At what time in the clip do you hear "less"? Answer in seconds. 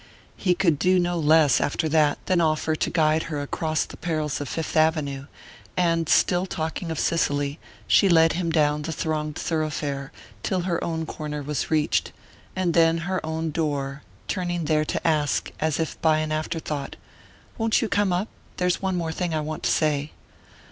1.19-1.61